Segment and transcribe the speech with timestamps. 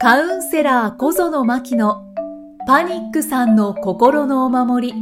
[0.00, 2.04] カウンセラー小園真希の
[2.68, 4.94] パニックさんの心のお守り。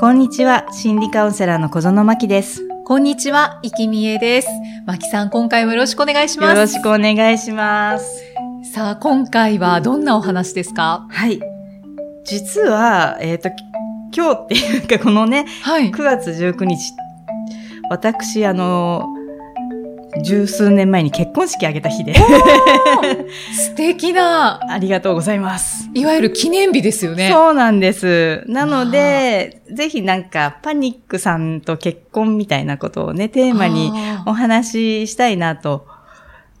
[0.00, 2.66] こんにちは、心理カウンセラーの小園真希です。
[2.86, 4.48] こんにちは、生きみえです。
[4.86, 6.54] 真希さん、今回もよろしくお願いします。
[6.54, 8.22] よろしくお願いします。
[8.72, 11.06] さあ、今回はどんなお話ですか？
[11.10, 11.40] はい。
[12.24, 13.54] 実は、えっ、と、き
[14.16, 15.90] 今日っていうか、このね、はい。
[15.90, 16.94] 9月19日、
[17.90, 19.08] 私、あの、
[20.22, 22.14] 十数年前に結婚式挙げた日で、
[23.52, 25.90] 素敵な、ありがとうございます。
[25.94, 27.30] いわゆる記念日ですよね。
[27.32, 28.44] そうなんです。
[28.46, 35.86] なので、ぜひなんか、パニックさんと結婚みたいなことをね、テーマにあお話ししたいなと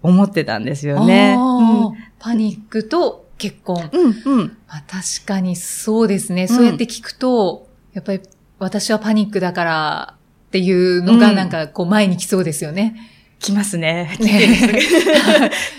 [0.02, 1.36] 思ってたんですーよね。
[1.38, 3.90] あーパニックと結婚。
[3.92, 4.56] うん、うん、うん。
[4.68, 6.48] まあ、確かにそうですね。
[6.48, 8.20] そうやって聞くと、やっぱり
[8.58, 10.14] 私はパニックだから
[10.48, 12.96] っていうのがうんなんかこう前に来そうですよね。
[13.44, 14.16] 来ますね。
[14.20, 14.80] ね。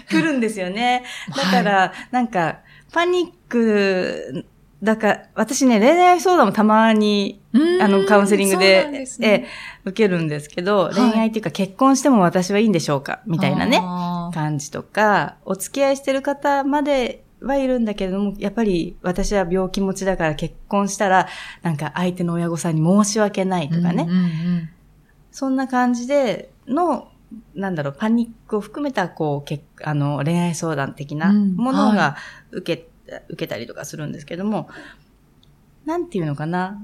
[0.09, 1.03] 来 るんですよね。
[1.35, 2.59] だから、なんか、
[2.93, 4.45] パニック、
[4.83, 7.41] だから、私ね、恋愛相談もたまに、
[7.81, 9.05] あの、カウンセリングで、ね。
[9.21, 9.45] ええ
[9.85, 10.95] 受けるんですけど、い。
[10.95, 13.21] 恋愛っていうか結婚しても私はいいんでしょうか？
[13.25, 13.79] みたいなね、
[14.33, 21.27] 感じとか、お付き合いしてる方まではいるんだけれども、やっぱり私は病気持ちだから結婚したら、
[21.63, 24.69] なんか相手の親御さんに申し訳ないとかね、うんうんうん。
[25.31, 27.07] そんな感じでの、
[27.53, 32.17] なんだろう、パニックを含めた、こう、けあの、恋愛相談的なうんものはが
[32.51, 32.87] 受け、
[33.29, 34.69] 受けたりとかするんですけども、
[35.85, 36.81] なんていうのかな。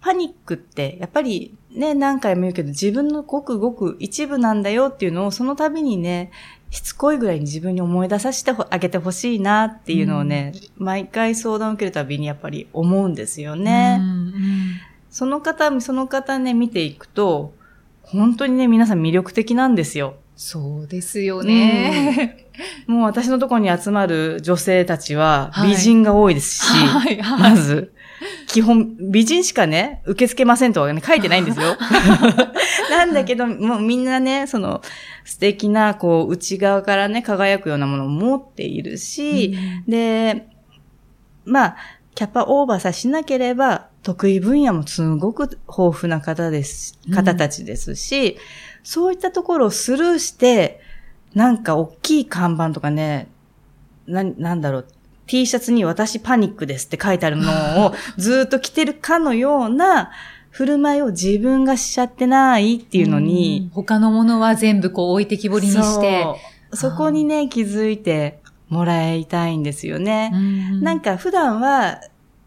[0.00, 6.30] パニックって、やっぱりね、何回も言うけど、自分のごくごく一部なんだよっていうのを、その度にね、
[6.70, 13.98] しつこいぐらいに自分に思い出させてあげてほしいなっていうのをね、毎回相談を受けるたびにやっぱり思うんですよね。
[14.00, 14.32] うんうん
[15.16, 17.54] その方、その方ね、見ていくと、
[18.06, 20.16] 本当にね、皆さん魅力的なんですよ。
[20.36, 22.46] そうですよね。
[22.86, 27.40] もう私のところに集まる女性たちははい美人が多いですし、はいはい。
[27.40, 27.92] まず、
[28.46, 31.76] 基本、美人しかね、受け付けませんとはね、書いてないんですよ。
[32.90, 34.82] なんだけど、もうみんなね、その、
[35.24, 39.56] 素敵な、こう、内側からね、輝くようなものを持っているし、
[39.88, 40.48] で、
[41.44, 41.76] まあ、
[42.14, 47.14] キャパオーバーさしなければ、得意分野もすごく豊富な方です、うん。
[47.14, 48.36] 方たちですし、
[48.84, 50.80] そういったところをスルーして、
[51.34, 53.26] なんか大きい看板とかね、
[54.06, 54.86] な、なんだろう、
[55.26, 60.12] T シャツに私パニックですって書いてあるのを ずーっと着てるかのような
[60.50, 63.70] 振る舞いを自分がしちゃってないっていうのに、うん。
[63.74, 66.24] 他のものは全部こう置いてきぼりにして。
[66.72, 70.30] そこにね、気づいてもらいたいんですよね。
[70.32, 70.82] うん。
[70.82, 72.00] なんか普段は、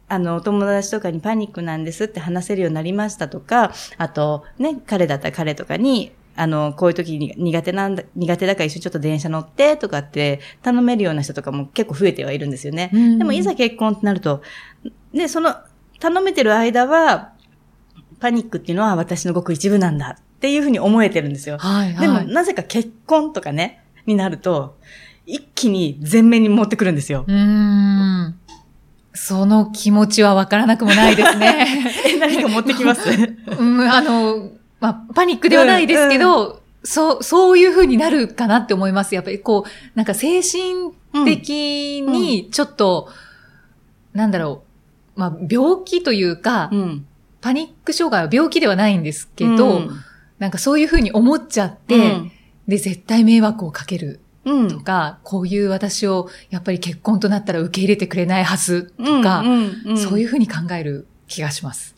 [0.09, 12.89] あの、お友達とかにパニックなんですって話せるようになりましたとか、あと、ね、彼だったら彼とかに、あの、こういう時に苦手なんだ、苦手だから一緒にちょっと電車乗ってとかって頼めるような人とかも結構増えてはいるんですよね。
[12.93, 14.41] うんでもいざ結婚ってなると、
[15.13, 15.55] で、その、
[15.99, 17.33] 頼めてる間は、
[18.19, 21.57] パニックっていうのは私のごく一部なんだっていうふうに思えてるんですよ。
[21.57, 22.01] はいはい。
[22.01, 24.77] でも、なぜか結婚とかね、になると、
[25.25, 27.25] 一気に前面に持ってくるんですよ。
[27.27, 28.38] うーん。
[29.13, 31.67] その気持ちはわからなくもないですね。
[32.05, 33.09] え、何か持ってきます？
[33.59, 39.15] うん、あの、まあ、パニックではないですけど、そう、そういう風になるかなって思います。
[39.15, 40.93] やっぱりこう、なんか精神
[41.25, 43.09] 的にちょっと、
[44.13, 44.63] なんだろ
[45.15, 47.05] う、まあ、病気というか、うん。
[47.41, 49.89] パニック障害は病気ではないんですけど、うん。
[50.39, 52.31] なんかそういう風に思っちゃって、うん。
[52.67, 54.67] で、絶対迷惑をかけるうん。
[54.69, 61.95] とか、こういう私をやっぱり結婚となったら受け入れてくれないはずとか、うんうんそういう風に考える気がします。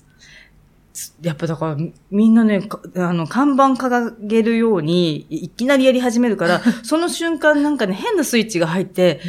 [1.22, 1.78] やっぱだから、
[2.10, 9.22] みんなね、かあの、看板掲げるように、いいきなりやり始めるから、 その瞬間なんかね、変なスイッチが入って、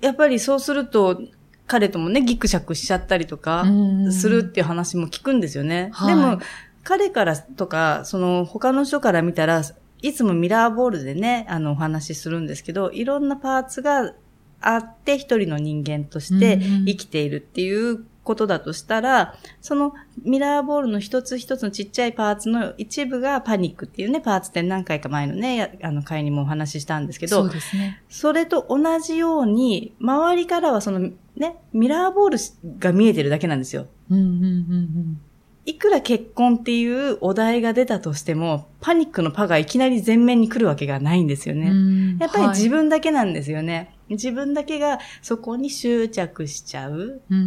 [0.00, 1.20] やっぱりそうすると、
[1.66, 3.66] 彼ともね、ギクシャクしちゃったりとか、
[4.10, 5.90] するっていう話も聞くんですよね。
[5.92, 6.40] はいでも、
[6.82, 9.62] 彼からとか、その他の人から見たら、
[10.04, 14.12] いつもミラーボールでね、あの、お話しするんですけど、いろんなパーツが
[14.60, 28.02] あって、一人の人間としてうんうん生きているっていうことだとしたら、そのミラーボールの一つ一つのちっちゃいパーツの一部がパニックっていうね、パーツって何回か前のね、やあの回にもお話ししたんですけどそう、ですね。
[28.10, 33.86] それと同じように、周りからはそのね、ミラーボールが見えてるだけなんですよ。
[34.10, 35.20] うんうんうん
[35.66, 41.70] いくら結婚っていうお題が出たとしても、パニックのパがいきなり前面に来るわけがないんですようんね。
[41.70, 43.94] うんやっぱり自はい分だけなんですよね。
[44.10, 47.22] 自分だけがそこに執着しちゃう。
[47.30, 47.40] うんう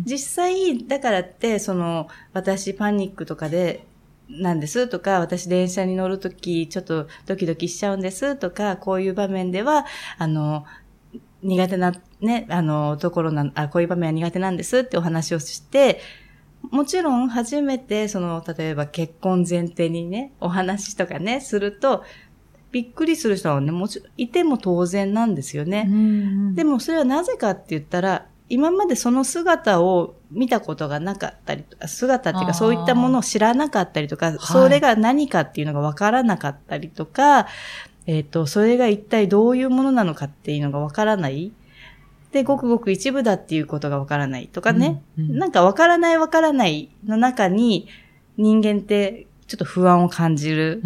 [0.00, 3.86] ん実際、だからって、その、私パニックとかで、
[4.28, 9.86] なんですとか、私電車に乗るときちょっとドキドキしちゃうんですとか、こういう場面では、
[10.18, 10.64] あの、
[11.42, 16.00] 苦手な、ね、あの、ところな、あ、こういう場面は苦手なんですってお話をして、
[16.70, 22.04] もちろん初めて、その、例えば結婚前提にね、お話とかね、すると、
[22.70, 25.88] びっくりする人はね、もちろん、いても当然なんですよね。
[26.54, 37.46] でもそれはなぜかって言ったら、今までその姿を見たことがなかったりとか、姿っていうかそういったものを知らなかったりとか、それが何かっていうのがわからなかったりとか、
[38.06, 41.52] えっ、ー、と、それが一体どういうものなのかっていうのがわからない。
[42.34, 45.04] で、ごくごく一部だっていうことがわからないとかね。
[45.16, 47.86] うんうん、なんかわからないわからないの中に
[48.36, 50.82] 人間ってちょっと不安を感じる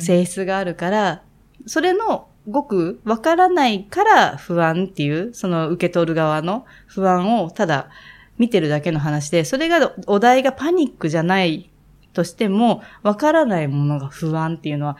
[0.00, 1.22] 性質があるから、
[1.66, 7.88] それのごくわからないから不安っていう、その受け取る側の不安をただ
[8.36, 11.70] 見てるだけの話で、それがお題がパニックじゃない
[12.12, 14.96] としても、わからないものが不安っていうのは、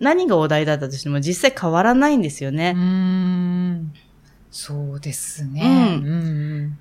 [0.00, 2.74] 何がお題だったとしても実際変わらないんですよね。
[4.52, 4.56] うん。
[4.56, 5.62] そうですね。
[5.64, 6.06] うん。
[6.06, 6.16] う
[6.68, 6.78] ん、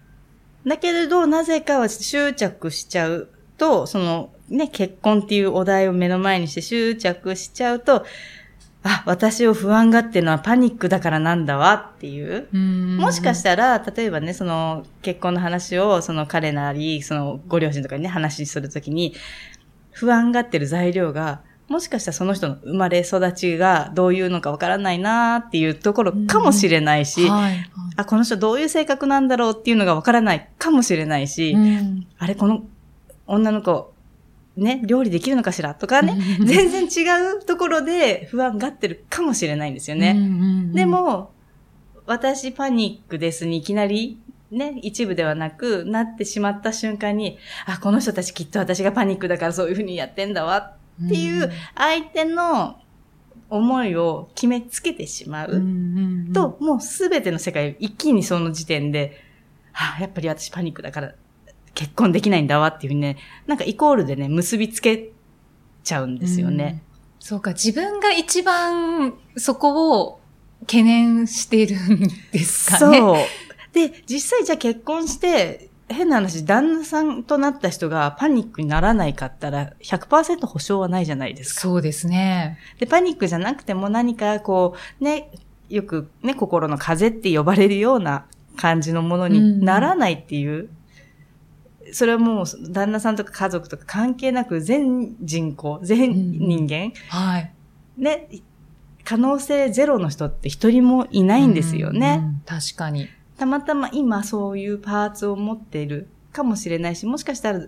[0.68, 8.06] だけれど、なぜかは執着しちゃうと、そのね、結婚っていうお題を目の前にして執着しちゃうと、
[8.84, 12.48] あ、私を不安がってのはパニックだからなんだわっていう。
[12.52, 12.58] う
[13.00, 19.14] もしかしたら、例えばね、その結婚の話を、その彼なり、そのご両親とかにね、話するときに、
[19.92, 21.42] 不安がってる材料が、
[21.72, 27.66] もしかしたらその人の生まれ育ちがどういうのかわからないなっていうところかもしれないし、はい、
[27.96, 31.56] あ、この人どういう性格なんだろうっていうのがわからないかもしれないし、
[32.20, 32.64] あれ、この
[33.26, 33.94] 女の子、
[34.58, 40.14] ね、料理できるのかしらとかね、全然違うところで不安がってるかもしれないんですよね。
[40.74, 41.32] でも、
[42.06, 44.20] 私パニックですにいきなり
[44.52, 50.76] ね、一部ではなくなってしまった瞬間に、あ、この人たちきっと私がパニックだからそういうふうにやってんだわ
[51.06, 52.80] っていう相手の
[53.50, 55.62] 思いを決めつけてしまう
[56.34, 59.18] と、もうすべての世界一気にその時点で、
[59.74, 61.14] あ、やっぱり私パニックだから
[61.74, 63.18] 結婚できないんだわっていうふうにね、
[63.48, 65.12] なんかイコールでね、結びつけ
[65.84, 66.84] ちゃうんですよね。
[67.20, 70.22] うそうか、自分が一番そこを
[70.62, 72.98] 懸念してるんですかね。
[73.00, 73.18] そう。
[73.74, 81.62] で、実際じゃあ結婚して、変な話、旦那さんとなった人がパニックにならないかったら100%保証はないじゃないですか。
[81.62, 82.58] そうですね。
[82.80, 85.32] で、パニックじゃなくても何かこう、ね、
[85.70, 88.26] よくね、心の風って呼ばれるような
[88.58, 90.70] 感じのものにならないっていう
[91.92, 97.54] それはもう旦那さんとか家族とか関係なく全人口、全人間、うん、はい。
[97.98, 98.30] ね、
[99.04, 102.42] 可能性ゼロの人って一人もいないんですよね、うんうん。
[102.46, 103.10] 確かに。
[103.42, 107.66] たまたま今そういうパーツを持っているかもしれないし、もしかしたら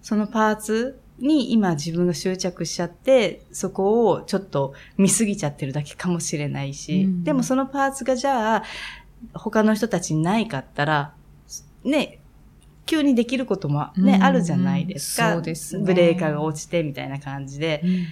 [0.00, 8.62] そのパーツに今自分が執着しちゃって、そこをちょっと見すぎちゃってるだけかもしれないし、うん、でもそのパーツがじゃあ
[9.34, 11.12] 他の人たちにないかったら、
[11.84, 12.20] ね、
[12.86, 15.34] 急にできることもね、うん、あるじゃないですか。
[15.34, 15.84] そうですね。
[15.84, 17.82] ブレーカーが落ちてみたいな感じで。
[17.84, 18.06] うん、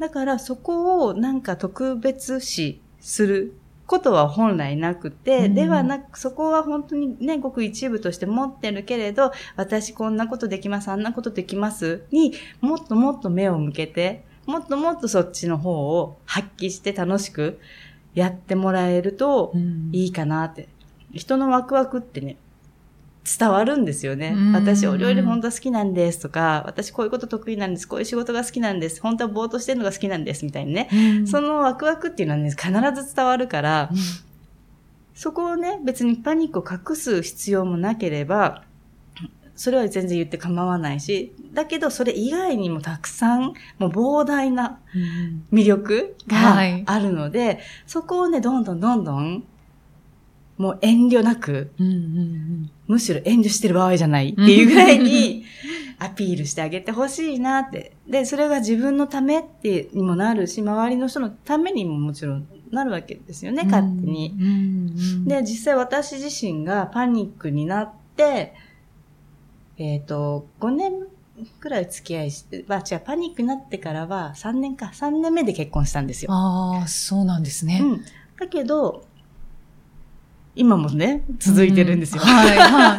[0.00, 3.54] だからそこをなんか特別視する
[3.90, 17.58] ことは本来なくて、うん、ではなく、そこは本当にね、ごく一部として持ってるけれど、私こんなことできます、あんなことできますにもっともっと目を向けて、もっともっとそっちの方を発揮して楽しく
[18.14, 19.52] やってもらえると
[19.90, 20.68] いいかなって。
[21.12, 22.36] 人のワクワクってね、
[23.38, 24.34] 伝わるんですよね。
[24.52, 30.88] 私、お料理本当は好きなんですとか、私こういうこと得意なんです、こういう仕事が好きなんです、本当はぼーっとしてるのが好きなんです、みたいにね。
[31.26, 33.90] そのワクワクっていうのはね、必ず伝わるから、
[35.14, 38.62] そこをね、別にパニックを隠す必要もなければ、
[39.54, 44.78] それは全然言って構わないし、だけどそれ以外にもたくさん、もう膨大な
[45.52, 46.56] 魅力が
[46.86, 49.44] あるので、はい、そこをね、どんどんどんどん
[50.60, 55.42] もう遠慮なく、うんうんうん、むしろ遠慮してる場合じゃないっていうぐらいに
[55.98, 57.92] アピールしてあげてほしいなって。
[58.06, 64.36] で、それが自分のためってにもなるし、周りの人のためにももちろんなるわけですよね、勝手に。
[64.38, 64.48] うんう
[65.20, 68.54] ん、で、実際私自身がパニックになって、
[69.78, 70.92] えっ、ー、と、5年
[71.58, 76.30] くらい付き合いして、まあ、違う、パニックになってからは3年か、3年目で結婚したんですよ。
[76.30, 77.80] ああ、そうなんですね。
[77.82, 78.04] うん。
[78.38, 79.06] だけど、
[80.54, 82.22] 今もね、続いてるんですよ。
[82.22, 82.98] はい、はい。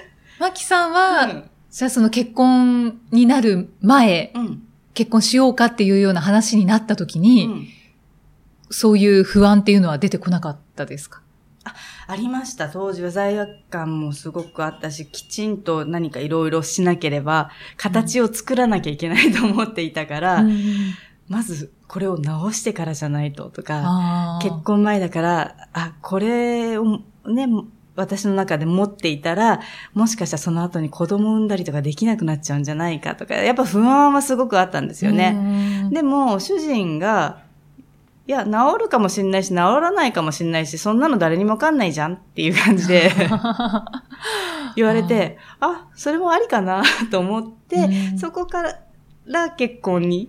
[0.40, 4.62] マキさんは、うん、じゃあその結婚になる前、うん、
[4.94, 7.68] 結婚しようかっていうような話になった時に、うん、
[8.70, 11.22] そういう不安っていうのは出てこなかったですか？
[11.64, 11.74] あ、
[12.06, 12.68] ありました。
[12.70, 20.58] 当時は罪悪感もすごくあったし、きちんと何かいろいろしなければ、形を作らなきゃいけないと思っていたから、うん
[21.30, 27.46] まずこれを直してからじゃないととか、結婚前だから、あ、これをね、
[27.94, 29.60] 私の中で持っていたら、
[29.94, 35.36] もしかしたらその後に子供産んだりとかできなくなっちゃうんじゃないかとか、やっぱ不安はすごくあったんですよね。
[35.84, 35.90] うん。
[35.90, 37.42] でも、主人が、
[38.26, 43.12] いや、治るかもしれないし、治らないかもしれないし、そんなの誰にもわかんないじゃんっていう感じで
[44.74, 46.82] 言われて、あそれもありかな
[47.12, 47.76] と思って、
[48.12, 48.18] うん。
[48.18, 48.64] そこか
[49.26, 50.28] ら結婚に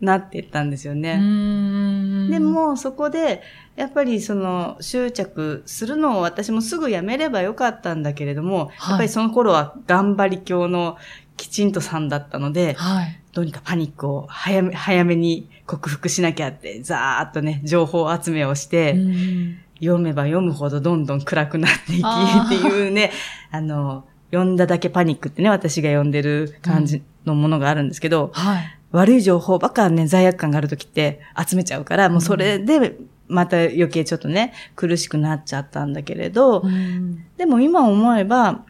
[0.00, 1.18] なっていったんですよね。
[1.20, 3.42] うんで、も、そこで、
[3.76, 10.96] やっぱりその執着するのを私もすぐやめればよかったんだけれども、はいやっぱりその頃は頑張り教の
[11.36, 13.16] きちんとさんだったので、はい。
[13.32, 23.10] どうにかパニックを早め、早めに克服しなきゃって、ざーっとね、情報集めをして、うん読めば読むほどどんどん暗くなっていきっていうね、
[23.50, 28.78] あの、読んだだけパニックってね、私が読んでる感じのものがあるんですけど、はい。
[28.92, 32.96] 悪い情報ばっかね、罪悪感がある時って集めちゃうから、もうそれで、
[33.28, 38.64] また余計ちょっとね、苦しくなっちゃったんだけれど、うんでも今思えば、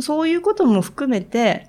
[0.00, 1.68] そういうことも含めて、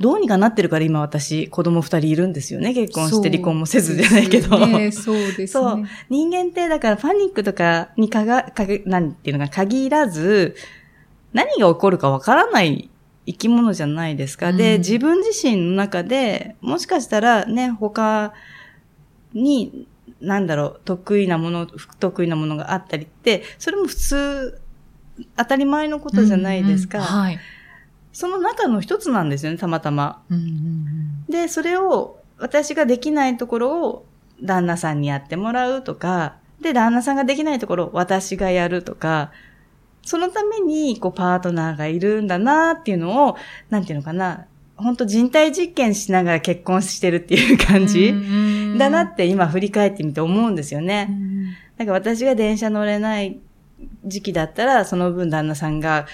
[0.00, 2.74] どうにかなってるから今私、子供二人いるんですよね。
[2.74, 4.56] 結婚して離婚もせずじゃないけど。
[4.56, 4.92] そうですね。
[4.92, 5.46] そうですね。
[5.46, 10.56] そう人間ってだからパニックとかにかが、かが、なんていうのか限らず、
[11.32, 12.90] 何が起こるかわからない
[13.26, 14.52] 生き物じゃないですか。
[14.52, 18.32] で、うん自分自身の中で、もしかしたらね、他
[19.32, 19.86] に、
[20.20, 24.60] なんだろう、得意なもの、不得意なものがあったりって、それも普通、
[25.36, 26.98] 当たり前のことじゃないですか。
[26.98, 27.38] うんうんはい。
[28.12, 30.22] その中の一つなんですよね、たまたま。
[30.30, 34.06] うんうんうんで、それを私ができないところを
[34.42, 39.32] 旦那さんにやってもらうとか、で、旦那さんができないところを私がやるとか、
[40.04, 43.36] そのために、こう、パートナーがいるんだなっていうのを、
[43.70, 44.46] なんていうのかな、
[44.76, 48.12] 本当人体実験しながら結婚してるっていう感じ、
[48.78, 51.04] だなって今振り返ってみて思うんですようね。
[51.04, 51.44] ん
[51.76, 53.38] なんか私が電車乗れない
[54.04, 56.06] 時期だったら、その分旦那さんが、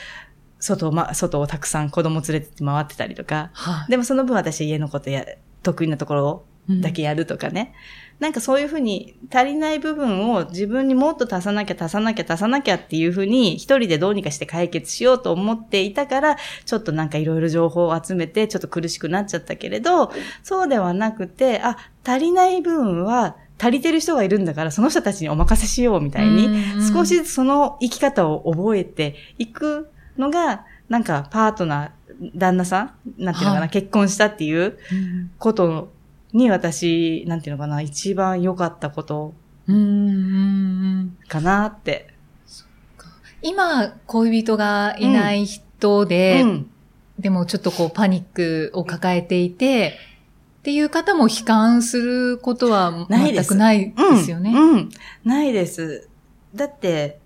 [0.59, 3.91] 外を、ま、外をたくさん子供連れて回ってたりとか、はい。
[3.91, 5.25] でもその分私家のことや、
[5.63, 6.45] 得意なところ
[6.81, 7.75] だけやるとかね。
[8.21, 16.37] なんかそういうふうに足りない部分を自分にもっと足さなきゃ足さなきゃ足さなきゃっていうふうに一人でどうにかして解決しようと思っていたから、
[16.67, 20.13] ちょっとなんかいろいろ情報を集めてちょっと苦しくなっちゃったけれど、
[20.43, 26.95] そうではなくて、あ、足りない部分は足りてる人がいるんだからその人たちにお任せしようみたいに、うん。
[26.95, 33.71] 少しずつその生き方を覚えていくのが、なんかパートナー、旦那さんなんていうのかな、はい。
[33.71, 35.31] 結婚したっていううん。
[35.39, 35.91] こと
[36.33, 39.35] に私、なんていうのかな、一番良かったこと
[41.29, 42.09] かなって。
[43.43, 46.71] 今、恋人がいない人で、うん。
[47.19, 49.99] でもちょっとこうパニックを抱えていて、
[50.61, 54.51] っていう方も悲観することはないです全くないですよね。
[54.51, 54.71] うん。
[54.73, 54.91] うん
[55.25, 56.09] ないです。
[56.55, 57.20] だって、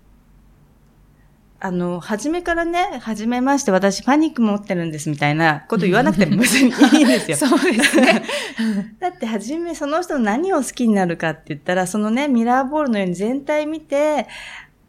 [1.65, 7.37] あの、初めからね、初めまして私パニック持ってるんですみたいなこと言わなくても別にいいんですよ。
[7.41, 8.21] そうですね。
[9.01, 14.27] だって初めその人の何を好きになるかって言ったら、そのね、ミラーボールのように全体見て、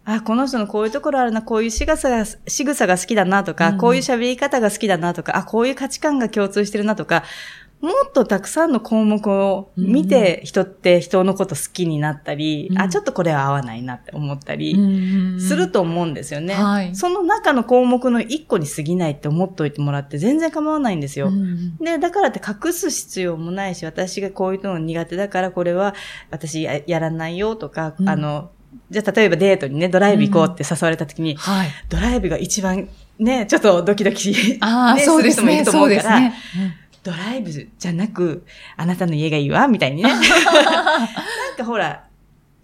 [0.04, 7.24] あ、この人のこういうところあるな、こういう仕草が、仕草が好きだなとか、うんこういう喋り方が好きだなとか、あ、こういう価値観が共通してるなとか、
[7.80, 16.54] もっとたくさんの項目を見て、人って人のこと好きになったり、うんあ、ちょっとこれは合わないなって思ったり、うんすると思うんですよね。
[16.54, 21.28] はいその中の項目の一個に過ぎないって思っといてもらって全然構わないんですよ。
[21.28, 25.94] うんで、だからって隠す必要もないし、私がこういうの苦手だからこれは
[26.30, 28.50] 私ややらないよとか、うんあの、
[28.90, 31.68] じゃあ例えばデートにね、ドライブ行こうって誘われた時に、はい。
[31.88, 35.42] ドライブが一番ね、ちょっとドキドキ、あそうですね。
[35.42, 36.85] する人もいるとそう思うから、ですね。
[37.06, 38.44] ドライブじゃなく、
[38.76, 40.10] あなたの家がいいわ、みたいにね。
[40.10, 41.06] なん
[41.56, 42.04] かほら、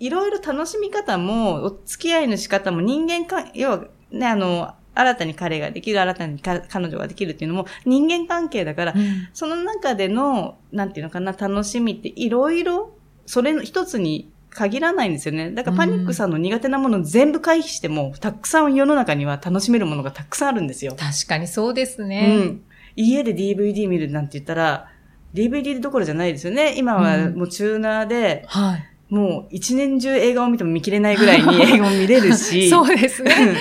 [0.00, 12.92] いろいろ楽しみ方も、お付き合いの仕方も人間か、要はね、あの、新たに彼ができる、新たにか彼女ができるっていうのも人間関係だから、うんその中での、なんていうのかな、楽しみっていろいろ、
[13.24, 15.52] それの一つに限らないんですよね。
[15.52, 20.96] だからパニックさんの苦手なものを全部回避しても、たくさん世の中には楽しめるものがたくさんあるんですよ。
[20.98, 22.38] 確かにそうですうね。
[22.38, 22.60] ん。
[22.96, 24.88] 家で DVD 見るなんて言ったら、
[25.34, 26.74] DVD どころじゃないですよね。
[26.76, 28.88] 今はうんもうチューナーで、はい。
[29.12, 32.68] もう一年中映画を見ても見切れないぐらいに 映画も見れるし。
[32.70, 33.34] そうですね。
[33.38, 33.56] うん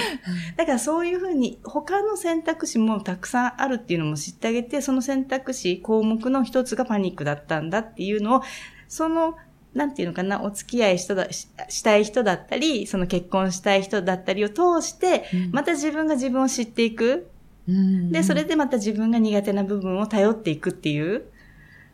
[0.56, 8.42] だからそういうふうに他の選択肢もたくさんあるっていうのも知ってあげて、その選択肢、項目の一つがパニックだったんだっていうのを、
[8.88, 9.36] その
[9.74, 17.28] なんていうのかな、お付き合い人だししたい人だったり、その結婚したい人だったりを通して、うんまた自分が自分を知っていく。
[17.68, 21.24] うんで、それでまた自分が苦手な部分を頼っていくっていう、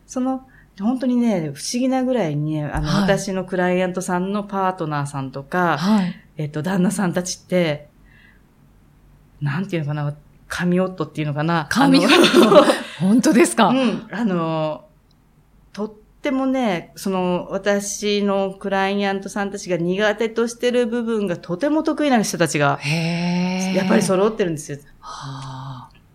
[0.06, 0.46] その、
[0.80, 6.14] 本当にね、不思議なぐらいにね、あの、はい私のクライアントさんのパートナーさんとか、はい。
[6.36, 7.88] えっと、旦那さんたちって、
[9.40, 10.14] なんていうのかな、
[10.46, 11.66] 神夫っていうのかな。
[11.70, 12.08] 神夫？
[13.00, 14.84] 本当ですか、うん、あの、
[15.72, 22.78] とってもね、その、私のクライアントさんたちが苦手としてる部分がとても得意な人たちが。
[23.74, 24.78] やっぱり揃ってるんですよ。
[25.00, 25.57] はあ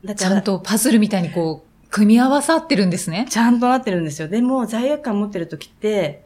[0.04, 3.28] だから、ちゃんとパズルみたいにこう、組み合わさってるんですね。
[3.30, 4.28] ちゃんとなってるんですよ。
[4.28, 6.26] でも、罪悪感持ってる時って、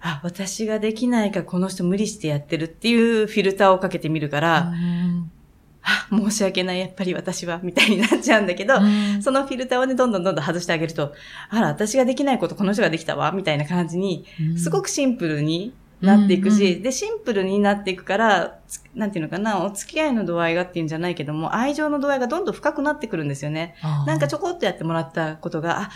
[0.00, 5.30] あ、私ができないからこの人無理してやってるっていうフィルターをかけてみるから、うん
[5.82, 11.14] あ、申し訳ない、やっぱり私は、みたいになっちゃうんだけど、うんそのフィルターをね、どんどんどんどん外してあげると、
[11.48, 23.74] あら、私ができないことこの人ができたわ、みたいな感じに、すごく、くシンプルになっていくし、うんうんで、シンプルになっていくから、つなんていうのかな、お付き合いの度合いがっていうんじゃないけども、愛情の度合いがどんどん深くなってくるんですよね。
[24.06, 25.90] なんかちょょこっとやってもらったことが、あ、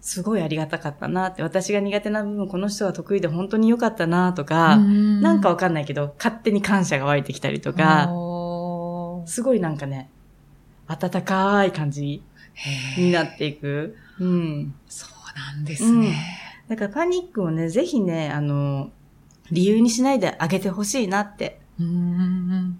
[0.00, 8.10] すごいありがたかったなって、私が苦手な部分、この人は得意で本当に良かったなとか、なんかわかんないけど、勝手に感謝が湧いてきたりとか、
[9.26, 10.10] すごいなんかね、
[10.86, 12.22] 温かい感じ
[12.98, 13.96] になっていく。
[14.20, 14.74] うん。
[14.88, 16.14] そうなんですね。
[16.68, 18.90] だからパニックをね、ぜひね、あの、
[19.50, 21.60] 理由にしないであげてほしいなって。
[21.78, 22.78] うん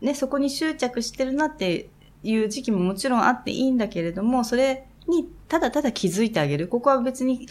[0.00, 1.88] ね、そこに執着してるなって
[2.22, 6.68] いう時期ももちろんあっていいんだけれども、それにただただ気づいてあげる。
[6.68, 7.48] ここは別に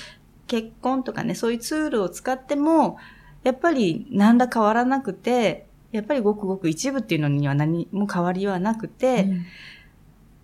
[0.47, 2.97] 結婚とかね、そういうツールを使っても、
[3.43, 9.29] やっぱり何ら変わらなくて、やっぱりごくごく一部っていうのには何も変わりはなくて、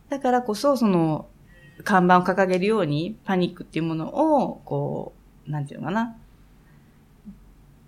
[0.10, 1.28] だからこそ、その、
[1.84, 5.14] 看板を掲げるように、パニックっていうものを、こ
[5.48, 6.16] う、なんていうのかな。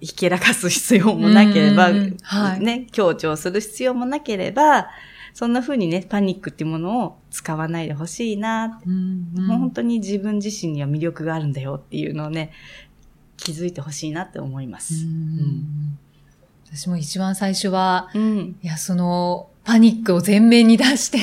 [0.03, 1.98] ひけらかす必要もなければ、うん。
[1.98, 2.60] うんうんはい。
[2.60, 4.89] ね、強調する必要もなければ、
[5.33, 9.48] そんな風にね、パニックっていうものを使わないでほしいなうんうん。
[9.48, 12.51] もう本当に自分自身には魅力があるんだよっていうのをね、
[13.38, 15.05] 気づいてほしいなって思います。
[15.05, 15.98] うん。
[16.65, 18.57] 私も一番最初は、うん。
[18.61, 21.20] いや、その、パニックを前面に出して、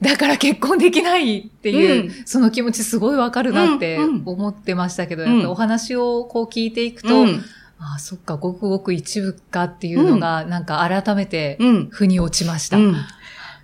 [0.00, 2.26] だから結婚できないっていう、うん。
[2.26, 4.22] その気持ちすごいわかるなってうんうん。
[4.26, 7.44] 思ってましたけど、うんやっぱお話をこう聞いていくと、うん。
[7.78, 11.88] ああ、そっか、ごくごく一部かっていうのが、なんか改めて、うん。
[11.90, 12.78] 腑に落ちました。
[12.78, 12.96] うん。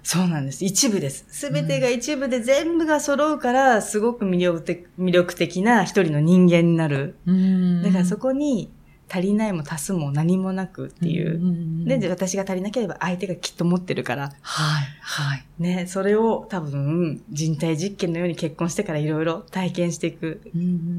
[0.03, 0.65] そうなんです。
[0.65, 1.25] 一部です。
[1.29, 7.17] すべてが一部で全部が揃うから、すごく魅力的魅力的な一人の人間になる。
[7.27, 8.71] うんだからそこに
[9.09, 11.39] 足りないも足すも何もなくっていう。
[11.39, 14.33] んで、私が足りなければ相手がきっと持ってるから。
[14.41, 15.45] はい、はい。
[15.59, 20.41] ね、それを多分人体実験のように結婚してからいろいろ体験していく。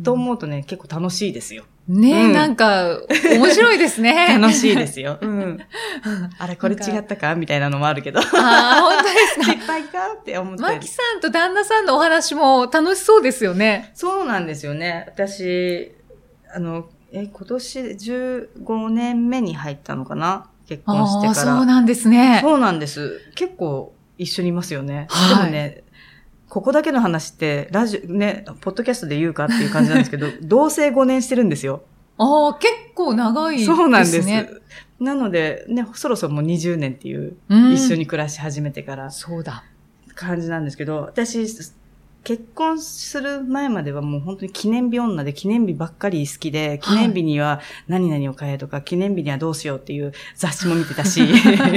[0.03, 1.65] と思うとね、結構楽しいですよ。
[1.87, 3.01] ねえ、うんなんか、
[3.37, 4.27] 面白いですね。
[4.39, 5.17] 楽しいですよ。
[5.19, 5.59] うん。
[6.39, 7.35] あれ、これ違ったか？
[7.35, 8.21] みたいなのもあるけど。
[8.21, 9.43] ああ、本当ですか？
[9.53, 9.99] 失敗か？
[10.19, 13.91] って思ってマキさんと旦那さんのお話も楽しそうですよね。
[13.95, 15.03] そうなんですよね。
[15.09, 15.91] 私、
[16.55, 20.45] あの、え、今年15年目に入ったのかな？
[20.69, 21.55] 結婚してああ、から。
[21.57, 22.39] そうなんですね。
[22.41, 23.19] そうなんです。
[23.35, 25.07] 結構一緒にいますよね。
[25.09, 25.82] はいでもね、
[26.53, 31.81] ここだけの話って、ラジオ、ね、ポッドキャストで言うかっていう感じなんですけど、 同棲5年してるんですよ。
[32.19, 33.75] ああ、結構長いですね。
[33.75, 34.61] そうなんです。
[34.99, 39.63] なので、ね、そろそろもう20年っていう、うん一緒に暮らし始めてからそうだ。
[40.13, 41.47] 感じなんですけど、私、
[42.23, 47.59] 結婚する前まではもう本当に記念日女で記念日ばっかり好きで、記念日には
[47.89, 51.21] 何々を買えとか、記念日にはどうしようっていう雑誌も見てたし、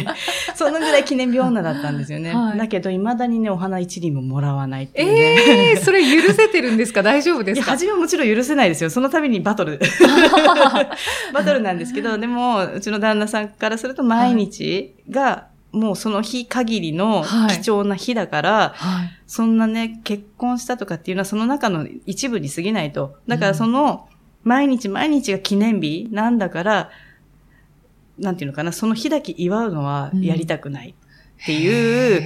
[0.55, 2.33] そのぐらい記念日女だったんですよね。
[2.33, 5.19] はいだけど、未だにね、お花一輪ももらわないっていうね。
[5.19, 7.03] ええそれ許せてるんですか？
[7.03, 7.73] 大丈夫ですか？
[7.73, 8.91] 初めはもちろん許せないですよ。
[8.91, 9.81] その度にバトル。
[11.33, 19.11] バトルなんですけど、でも、うちの旦那さんからすると毎日が、もうその日限りのはい貴重な日だから、はい。
[19.27, 23.17] そんなね、結婚したとかっていうのはその中の一部に過ぎないと。
[23.27, 24.09] だからその、
[24.45, 26.91] 毎日毎日が記念日なんだから、
[28.19, 30.95] なんていうのかな、その日だけ祝うのはやりたくない
[31.43, 32.23] っていう、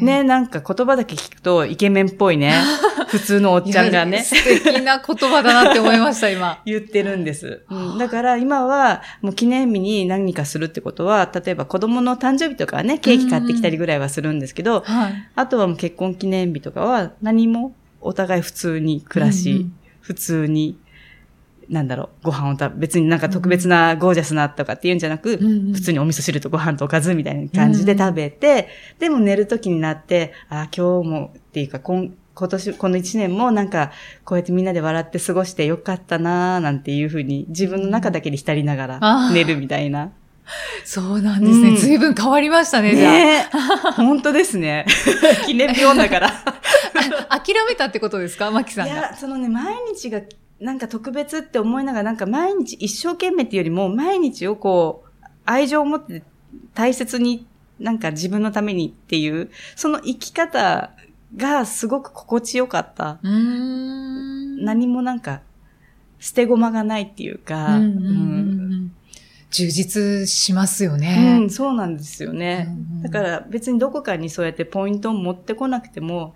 [0.00, 2.52] ね、なんか言葉だけ聞くとイケメンっぽいね、
[3.08, 4.22] 普通のおっちゃんがね。
[4.22, 6.60] 素敵な言葉だなって思いました、今。
[6.64, 7.62] 言ってるんです。
[7.70, 15.28] うん、だから今はもう記念日に何かするってことは、例えば子供の誕生日とかはね、ケーキ買ってきたりぐらいはするんですけど、はい。
[15.34, 19.72] あとはもう結婚記念日とかは何もお互い普通に暮らし、うんうん
[20.06, 20.78] 普通に、
[21.68, 33.92] なんだろう、ご飯を食べ、別になんか特別なゴージャスなとかっていうんじゃなく、うんうん普通にお味噌汁とご飯とおかずみたいな感じで食べて、でも寝る時になって、あ、今日もっていうか今、今年、この一年もなんか、
[34.24, 40.12] こうやってみんなで笑って過ごしてよかったなーなんていうふうに、自分の中だけに浸りながあらー寝るみたいな。
[40.84, 41.70] そうなんですね。
[41.70, 43.12] うん随分変わりましたね、じゃあ。
[43.12, 43.48] ね
[43.90, 44.86] え本当ですね。
[45.46, 46.28] 記念日女だから。
[47.28, 48.92] あ諦めたってことですかマキさんが。
[48.92, 50.20] いや、そのね、毎日が、
[50.60, 56.22] なんか特別って思いながら、なんか毎日一生懸命っていうよりも、毎日をこう、愛情を持って
[56.74, 57.46] 大切に、
[57.78, 60.92] なんか自分のためにっていう、その生き方
[61.36, 63.18] がすごく心地よかった。
[63.22, 64.64] うーん。
[64.64, 65.42] 何もなんか、
[66.18, 67.78] 捨て駒がないっていうか、
[69.50, 71.38] 充実しますようね。
[71.38, 72.66] ん、そうなんですよね。
[72.68, 76.34] うんうんだから別にどこかにそうやってポイントを持ってこなくても、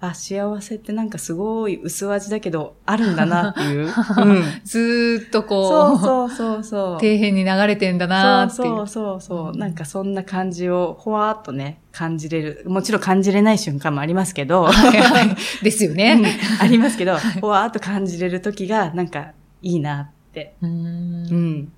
[0.00, 3.86] あ、幸せってなんかすごい薄味だけど、あるんだなっていう。
[3.88, 4.42] うん。
[4.64, 7.00] ずーっとこそうう、そうそうそう。
[7.00, 8.68] 底辺に流れてんだなーっていう。
[8.68, 9.56] そうそうそうそう。
[9.56, 12.64] なんかそんな感じをほわーっとね、感じれる。
[12.68, 15.36] もちろん感じれない瞬間もありますけど、はいはい。
[15.64, 16.38] ですようんね。
[16.60, 19.32] ありますけど、ほわーっと感じれる時がなんか
[19.62, 20.54] いいなって。
[20.62, 20.68] うー。
[20.68, 21.72] うんん。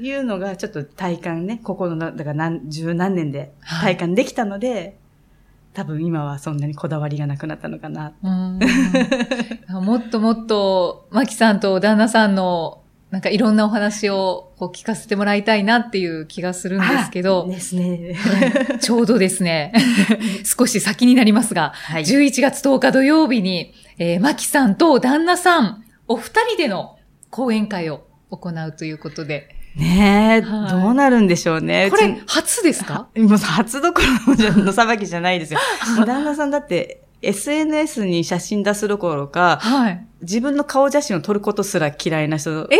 [0.00, 3.52] いうのがちょっと体感ね、ここの、だから何、十何年で
[3.82, 4.96] 体感できたので、
[5.72, 8.12] 多分今はそんなにこだわりがなくなったのかな。
[9.68, 18.14] もっともっと、マキさんと旦那さんの、なんかいろんなお話をこう聞かせてもらいたいなっていう気がするんですけど、ですね。
[18.14, 19.72] はいちょうどですね、
[20.44, 22.04] 少し先になりますが、はい。
[22.04, 26.96] 11月10日土曜日に、えー、マキさんと旦那さん、お二人での
[27.30, 31.90] 講演会を行うということで、ねえ、はいどうなるんでしょうね。
[31.90, 33.08] これ初ですか？
[33.16, 34.00] もう初どこ
[34.36, 35.60] ろのさばきじゃないですよ。
[36.06, 40.06] 旦那さんだって SNS に写真出すどころか、はい。
[40.22, 42.66] 自分の顔写真を撮ることすら嫌いな人。
[42.70, 42.78] ええ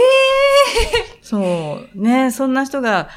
[1.22, 2.00] そう。
[2.02, 3.08] ねそんな人が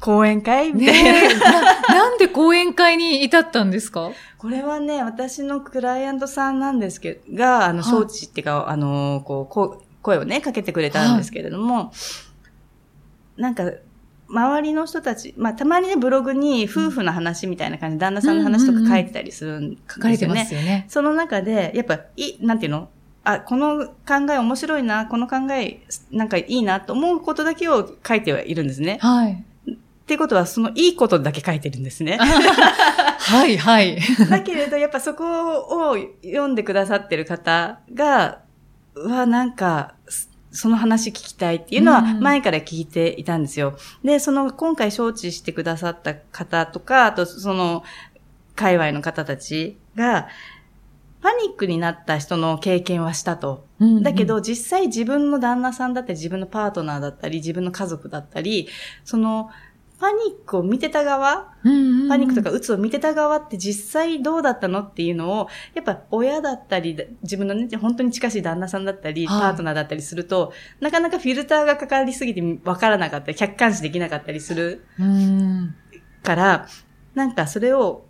[0.00, 0.72] 講演会？
[0.72, 1.02] みたい
[1.38, 1.50] な。
[1.50, 4.10] な、なんで講演会に至ったんですか？
[4.38, 11.92] これはね、私のクライアントさんなんですけど、が、あの、はい招致っていうか、あの、こうこう、声をね、かけてくれたんですけれども、
[13.36, 13.70] なんか、
[14.28, 19.94] 周りの人たち、まあ、たまにね、ブログに夫婦の話みたいな感じで、旦那さんの話とか書いてたりするんですよね。
[19.94, 20.86] 書かれてますよね。
[20.88, 22.88] その中で、やっぱ、い、なんていうの？
[23.24, 28.98] あ、この考え面白いな、この考え、なんかいいなと思うことだけを書いてはいるんですね。
[29.00, 29.44] はい。
[29.70, 32.18] ってことは、そのいいことだけ書いてるんですね。
[32.20, 33.98] はい、はい。
[34.28, 38.40] だけれど、やっぱそこを読んでくださってる方が、
[38.94, 39.94] うわ、なんか、
[40.54, 43.76] そその話聞きたいっていうのはうん前から聞いていたんですよ。
[44.02, 47.82] で、その今回招致してくださった方とか、あとその
[48.54, 50.28] 界隈の方たちが、
[51.20, 53.66] パニックになった人の経験はしたと。
[54.02, 58.68] だけど、実際自分の旦那さんだったり、自分のパートナーだったり、自分の家族だったり、
[59.04, 59.50] その、
[59.98, 69.40] パニックを見てた側、うんうんうん、パニックとか鬱を見てた側って実際どうだったのっていうのを、やっぱ親だったり、自分のね、本当に近しい旦那さんだったり、はい。
[69.40, 75.74] パートナーだったりすると、なかなかフィルターがかかりすぎて分からなかったり、客観視できなかったりするうん。
[76.22, 76.66] から、
[77.14, 78.04] なんかそれを、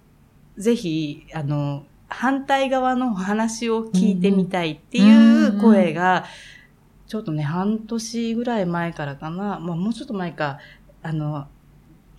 [0.56, 6.24] ぜひ、あの、反対側の話を聞いてみたいっていう声が、
[7.06, 10.58] ちょっとね、半年ぐらい前からかな、まあもうちょっと前か、
[11.02, 11.46] あの、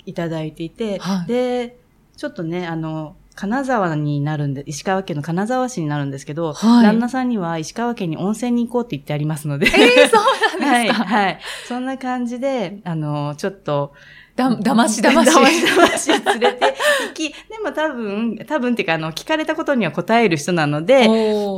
[0.06, 1.78] いただいていて、はいで、
[2.18, 9.68] ちょっとね、あの、金沢になるんで、石川県の金沢市になるんですけど、はい旦那さんには石川県に温泉に行こうって言ってありますので。
[9.68, 10.18] ええそ
[10.58, 11.04] うなんはい、ですか？
[11.06, 11.40] はい。
[11.68, 13.92] そんな感じで、あの、ちょっと、
[14.38, 15.34] だ、だましだまし。
[15.34, 16.66] だましだまし連れて
[17.10, 21.10] 行き、でも多分、多分っていうか、あの、聞かれたことには答える人なので、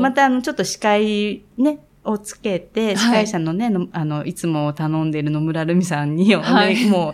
[0.01, 2.97] また、あの、ちょっと司会ね、をつけて、い。
[2.97, 7.13] 司会者のね、のあの、いつも頼んでいる野村るみさんに、おねはいも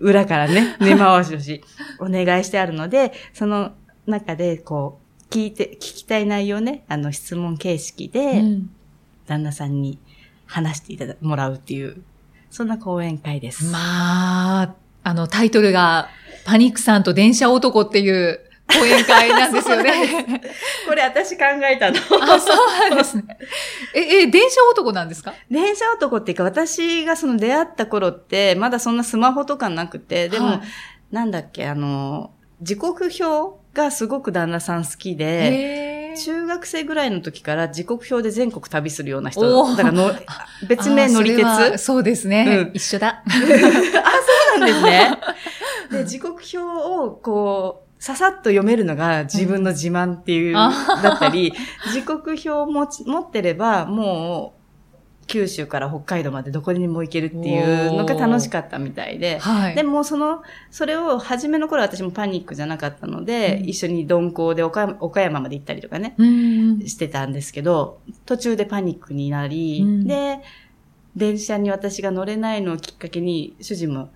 [0.00, 1.62] う、裏からね、 根回しをし、
[1.98, 3.72] お願いしてあるので、その
[4.06, 8.70] 中で、こう、聞いて、聞きたい内容ね、あの、質問形式で、うん。
[9.26, 9.98] 旦那さんに
[10.44, 12.02] 話していただ、もらうっていう、
[12.50, 13.64] そんな講演会です。
[13.72, 16.08] まあ、あの、タイトルが、
[16.44, 19.92] パニックさんと電車男っていう講演会なんですよね。
[20.88, 21.96] これ私考えたの。
[21.98, 23.24] あ、そうなんですね。
[23.94, 25.34] え、え、電車男なんですか？
[25.50, 30.60] 電車男っていうか、私がその出会った頃って、まだそんなスマホとかなくて、でも、はい
[31.12, 39.42] なんだっけ、あの、時刻表がすごく旦那さん好きで、中学生ぐらいの時から時刻表で全国旅するようなお人。
[39.42, 40.12] ーだからの、
[40.66, 41.46] 別名乗り鉄。
[41.78, 42.46] そそうですね。
[42.48, 43.22] うん一緒だ。
[43.30, 45.18] そうなんですね。
[45.92, 51.54] で、時刻表をこう、ささっと読めるのが自分の自慢っていう、あだったり、
[51.94, 54.52] 時刻表を持ち持ってれば、も
[55.22, 59.74] う、九州から北海道までどこにも行けるっていうのが楽しかったみたいで、はい。
[59.74, 63.68] でもその、それを初めの頃私もパニックじゃなかったので、うん。
[63.70, 66.86] 一緒に鈍行で岡山岡山まで行ったりとかね、うん。
[66.86, 70.06] してたんですけど、途中でパニックになり、うん。
[70.06, 70.40] で、
[71.16, 74.10] 電車に私が乗れないのをきっかけに、主人も、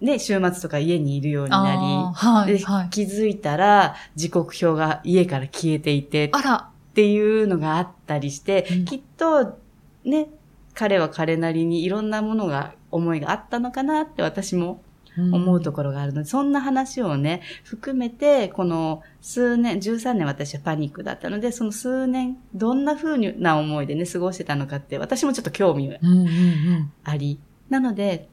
[0.00, 1.78] ね、週末とか家にいるようになり、
[2.14, 2.58] はい。
[2.58, 2.90] ではい。
[2.90, 6.54] 気づいたら、時刻表が家から消えていて、あら。
[6.90, 9.58] っていうのがあったりして、うんきっと、
[10.04, 10.28] ね、
[10.74, 14.82] 彼は彼なりにいろんなものが、思いがあったのかなって私も
[15.16, 26.92] 思うところがあるので、そんな話をね、含めて、この数年、13年私はパニックだったので、その数年、どんな風な思いでね、過ごしてたのかって、私もちょっと興味がうんうんうん。
[27.04, 28.29] あり、なので、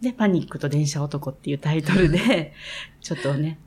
[0.00, 2.52] で、パニックと電車男っていうタイトルで、
[3.00, 3.58] ちょっとね、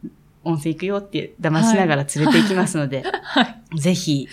[0.43, 3.41] 温泉行くよって騙しながら連れて行きますので、は
[3.75, 3.79] い。
[3.79, 4.27] ぜひ、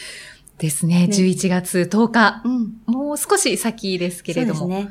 [0.58, 1.06] ですね。
[1.06, 2.42] ね11月10日。
[2.44, 4.66] うん、もう少し先ですけれども。
[4.68, 4.88] ね。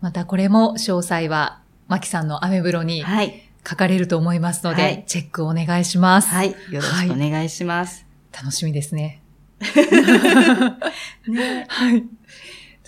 [0.00, 3.42] またこれも詳細は、マキさんのアメブロにはい。
[3.68, 6.28] 書かれると思いますので、はいチェックお願いします。
[6.28, 6.50] はい。
[6.50, 8.06] よろしくお願いします。
[8.32, 9.22] 楽しみですね。
[11.28, 11.66] ね。
[11.68, 12.04] はい。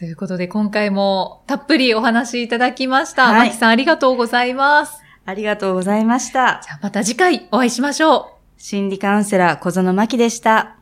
[0.03, 3.27] ということで、今回もたっぷりお話しいただきました。
[3.27, 5.01] はいマキさんありがとうございます。
[5.25, 6.61] ありがとうございました。
[6.65, 8.61] じゃあまた次回お会いしましょう。
[8.61, 10.82] 心理カウンセラー小園真希でした。